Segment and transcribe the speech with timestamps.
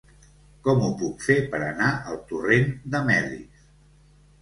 [0.67, 3.65] Com ho puc fer per anar al torrent de Melis?